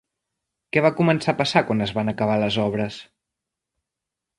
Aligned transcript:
Què 0.77 0.83
va 0.85 0.91
començar 1.01 1.29
a 1.35 1.39
passar 1.43 1.63
quan 1.69 1.87
es 1.89 1.95
van 2.01 2.13
acabar 2.15 2.41
les 2.45 2.61
obres? 2.67 3.03